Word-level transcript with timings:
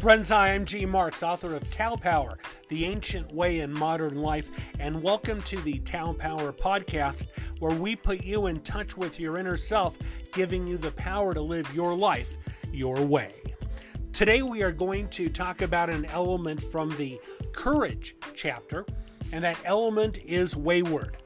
Friends, 0.00 0.30
I'm 0.30 0.64
G. 0.64 0.86
Marxx, 0.86 1.22
author 1.22 1.54
of 1.54 1.70
Tao 1.70 1.94
Power, 1.94 2.38
The 2.70 2.86
Ancient 2.86 3.34
Way 3.34 3.60
in 3.60 3.70
Modern 3.70 4.22
Life, 4.22 4.50
and 4.78 5.02
welcome 5.02 5.42
to 5.42 5.60
the 5.60 5.78
Tao 5.80 6.14
Power 6.14 6.54
podcast, 6.54 7.26
where 7.58 7.76
we 7.76 7.96
put 7.96 8.24
you 8.24 8.46
in 8.46 8.60
touch 8.60 8.96
with 8.96 9.20
your 9.20 9.36
inner 9.36 9.58
self, 9.58 9.98
giving 10.32 10.66
you 10.66 10.78
the 10.78 10.92
power 10.92 11.34
to 11.34 11.42
live 11.42 11.74
your 11.74 11.94
life 11.94 12.30
your 12.72 13.02
way. 13.02 13.34
Today, 14.14 14.40
we 14.40 14.62
are 14.62 14.72
going 14.72 15.06
to 15.10 15.28
talk 15.28 15.60
about 15.60 15.90
an 15.90 16.06
element 16.06 16.62
from 16.72 16.96
the 16.96 17.20
Courage 17.52 18.16
chapter, 18.34 18.86
and 19.32 19.44
that 19.44 19.58
element 19.66 20.16
is 20.24 20.56
wayward. 20.56 21.18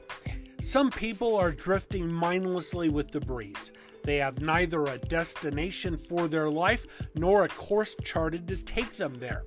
Some 0.59 0.91
people 0.91 1.37
are 1.37 1.51
drifting 1.51 2.11
mindlessly 2.11 2.89
with 2.89 3.09
the 3.09 3.21
breeze. 3.21 3.71
They 4.05 4.17
have 4.17 4.41
neither 4.41 4.85
a 4.85 4.99
destination 4.99 5.97
for 5.97 6.27
their 6.27 6.49
life 6.49 6.85
nor 7.15 7.43
a 7.43 7.49
course 7.49 7.95
charted 8.03 8.47
to 8.47 8.55
take 8.57 8.93
them 8.93 9.15
there. 9.15 9.43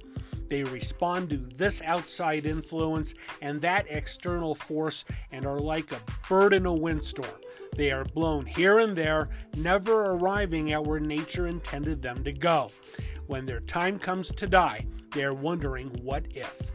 They 0.49 0.65
respond 0.65 1.31
to 1.31 1.37
this 1.37 1.81
outside 1.83 2.45
influence 2.45 3.15
and 3.41 3.61
that 3.61 3.87
external 3.89 4.55
force 4.55 5.05
and 5.31 5.47
are 5.47 5.61
like 5.61 5.93
a 5.93 6.01
bird 6.29 6.53
in 6.55 6.67
a 6.67 6.73
windstorm. 6.73 7.41
They 7.77 7.93
are 7.93 8.05
blown 8.05 8.47
here 8.47 8.81
and 8.81 8.97
there, 8.97 9.29
never 9.57 10.07
arriving 10.07 10.73
at 10.73 10.85
where 10.85 11.01
nature 11.01 11.47
intended 11.47 12.03
them 12.03 12.25
to 12.25 12.33
go. 12.33 12.71
When 13.27 13.47
their 13.47 13.61
time 13.61 13.99
comes 13.99 14.33
to 14.33 14.47
die, 14.49 14.87
they 15.13 15.23
are 15.23 15.35
wondering 15.35 15.89
what 16.03 16.25
if. 16.35 16.73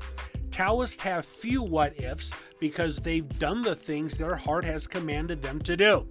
Taoists 0.52 1.02
have 1.02 1.26
few 1.26 1.64
what 1.64 2.00
ifs 2.00 2.34
because 2.60 2.98
they've 2.98 3.28
done 3.40 3.64
the 3.64 3.76
things 3.76 4.18
their 4.18 4.36
heart 4.36 4.64
has 4.64 4.86
commanded 4.86 5.42
them 5.42 5.60
to 5.62 5.76
do. 5.76 6.08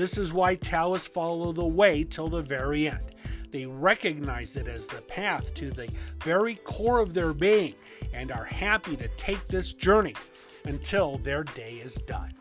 This 0.00 0.16
is 0.16 0.32
why 0.32 0.54
Taoists 0.54 1.08
follow 1.08 1.52
the 1.52 1.66
way 1.66 2.04
till 2.04 2.30
the 2.30 2.40
very 2.40 2.88
end. 2.88 3.14
They 3.50 3.66
recognize 3.66 4.56
it 4.56 4.66
as 4.66 4.86
the 4.86 5.02
path 5.02 5.52
to 5.56 5.70
the 5.70 5.90
very 6.24 6.54
core 6.54 7.00
of 7.00 7.12
their 7.12 7.34
being 7.34 7.74
and 8.14 8.32
are 8.32 8.46
happy 8.46 8.96
to 8.96 9.08
take 9.18 9.46
this 9.46 9.74
journey 9.74 10.14
until 10.64 11.18
their 11.18 11.44
day 11.44 11.82
is 11.84 11.96
done. 11.96 12.32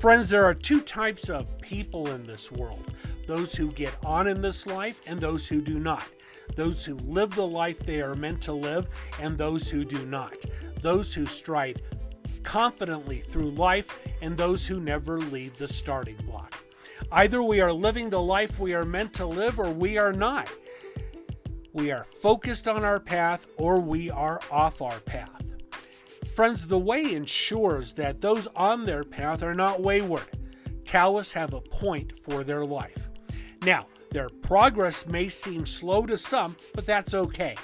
Friends, 0.00 0.28
there 0.28 0.44
are 0.44 0.54
two 0.54 0.80
types 0.80 1.30
of 1.30 1.46
people 1.60 2.10
in 2.10 2.26
this 2.26 2.50
world 2.50 2.92
those 3.28 3.54
who 3.54 3.70
get 3.70 3.94
on 4.04 4.26
in 4.26 4.42
this 4.42 4.66
life 4.66 5.00
and 5.06 5.20
those 5.20 5.46
who 5.46 5.60
do 5.60 5.78
not. 5.78 6.08
Those 6.56 6.84
who 6.84 6.96
live 6.96 7.32
the 7.36 7.46
life 7.46 7.78
they 7.78 8.00
are 8.00 8.16
meant 8.16 8.42
to 8.42 8.52
live 8.52 8.88
and 9.20 9.38
those 9.38 9.70
who 9.70 9.84
do 9.84 10.04
not. 10.04 10.44
Those 10.80 11.14
who 11.14 11.26
stride 11.26 11.82
confidently 12.46 13.20
through 13.20 13.50
life 13.50 13.98
and 14.22 14.36
those 14.36 14.64
who 14.64 14.78
never 14.78 15.18
leave 15.18 15.58
the 15.58 15.66
starting 15.66 16.16
block. 16.24 16.54
Either 17.10 17.42
we 17.42 17.60
are 17.60 17.72
living 17.72 18.08
the 18.08 18.22
life 18.22 18.60
we 18.60 18.72
are 18.72 18.84
meant 18.84 19.12
to 19.12 19.26
live 19.26 19.58
or 19.58 19.70
we 19.70 19.98
are 19.98 20.12
not. 20.12 20.48
We 21.72 21.90
are 21.90 22.06
focused 22.22 22.68
on 22.68 22.84
our 22.84 23.00
path 23.00 23.48
or 23.56 23.80
we 23.80 24.10
are 24.10 24.40
off 24.50 24.80
our 24.80 25.00
path. 25.00 25.42
Friends, 26.34 26.68
the 26.68 26.78
way 26.78 27.14
ensures 27.14 27.92
that 27.94 28.20
those 28.20 28.46
on 28.54 28.86
their 28.86 29.02
path 29.02 29.42
are 29.42 29.54
not 29.54 29.82
wayward. 29.82 30.28
Taoists 30.84 31.32
have 31.32 31.52
a 31.52 31.60
point 31.60 32.12
for 32.22 32.44
their 32.44 32.64
life. 32.64 33.10
Now, 33.62 33.86
their 34.10 34.28
progress 34.28 35.06
may 35.06 35.28
seem 35.28 35.66
slow 35.66 36.06
to 36.06 36.16
some, 36.16 36.56
but 36.74 36.86
that's 36.86 37.14
okay. 37.14 37.56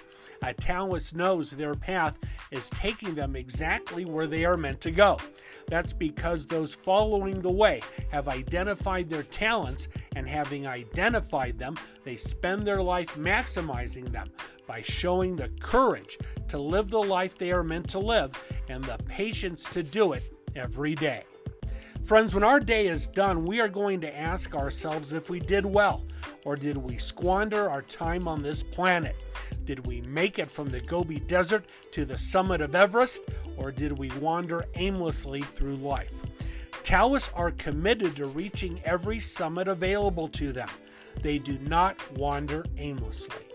A 0.44 0.52
Taoist 0.52 1.14
knows 1.14 1.50
their 1.50 1.74
path 1.74 2.18
is 2.50 2.68
taking 2.70 3.14
them 3.14 3.36
exactly 3.36 4.04
where 4.04 4.26
they 4.26 4.44
are 4.44 4.56
meant 4.56 4.80
to 4.80 4.90
go. 4.90 5.18
That's 5.68 5.92
because 5.92 6.46
those 6.46 6.74
following 6.74 7.40
the 7.40 7.50
way 7.50 7.80
have 8.10 8.26
identified 8.26 9.08
their 9.08 9.22
talents, 9.22 9.86
and 10.16 10.28
having 10.28 10.66
identified 10.66 11.58
them, 11.58 11.78
they 12.04 12.16
spend 12.16 12.66
their 12.66 12.82
life 12.82 13.14
maximizing 13.14 14.10
them 14.10 14.30
by 14.66 14.82
showing 14.82 15.36
the 15.36 15.48
courage 15.60 16.18
to 16.48 16.58
live 16.58 16.90
the 16.90 17.02
life 17.02 17.38
they 17.38 17.52
are 17.52 17.62
meant 17.62 17.88
to 17.90 18.00
live 18.00 18.33
and 18.68 18.83
the 18.84 18.98
patience 19.06 19.64
to 19.64 19.83
do 19.83 20.12
it 20.12 20.24
every 20.56 20.96
day. 20.96 21.22
Friends, 22.05 22.35
when 22.35 22.42
our 22.42 22.58
day 22.58 22.89
is 22.89 23.07
done, 23.07 23.45
we 23.45 23.61
are 23.61 23.68
going 23.68 24.01
to 24.01 24.18
ask 24.18 24.57
ourselves 24.57 25.13
if 25.13 25.30
we 25.30 25.39
did 25.39 25.64
well, 25.64 26.05
or 26.45 26.57
did 26.57 26.77
we 26.77 26.96
squander 26.96 27.70
our 27.70 27.83
time 27.83 28.27
on 28.27 28.42
this 28.42 28.63
planet? 28.63 29.14
Did 29.64 29.86
we 29.86 30.01
make 30.02 30.41
it 30.41 30.51
from 30.51 30.68
the 30.68 30.80
Gobi 30.80 31.20
Desert 31.20 31.64
to 31.92 32.05
the 32.05 32.18
summit 32.18 32.61
of 32.61 32.74
Everest, 32.74 33.23
or 33.57 33.70
did 33.70 33.96
we 33.96 34.11
wander 34.20 34.64
aimlessly 34.74 35.42
through 35.42 35.77
life? 35.77 36.12
Taoists 36.83 37.30
are 37.35 37.52
committed 37.52 38.17
to 38.17 38.27
reaching 38.27 38.80
every 38.85 39.20
summit 39.20 39.68
available 39.68 40.27
to 40.30 40.52
them. 40.52 40.68
They 41.23 41.39
do 41.39 41.57
not 41.61 41.96
wander 42.18 42.64
aimlessly. 42.79 43.46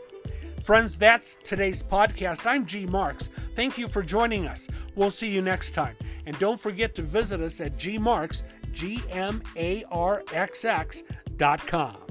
Friends, 0.63 0.97
that's 0.97 1.37
today's 1.43 1.83
podcast. 1.83 2.45
I'm 2.45 2.65
G. 2.65 2.85
Marxx. 2.85 3.29
Thank 3.55 3.77
you 3.77 3.87
for 3.89 4.01
joining 4.01 4.47
us. 4.47 4.69
We'll 4.95 5.11
see 5.11 5.29
you 5.29 5.41
next 5.41 5.71
time. 5.71 5.95
And 6.27 6.37
don't 6.39 6.59
forget 6.59 6.93
to 6.95 7.01
visit 7.01 7.39
us 7.39 7.61
at 7.61 7.77
gmarxx, 7.77 8.43
G 8.73 9.01
M 9.09 9.41
A 9.55 9.85
R 9.89 10.23
X 10.33 10.65
X 10.65 11.03
dot 11.37 11.65
com. 11.65 12.06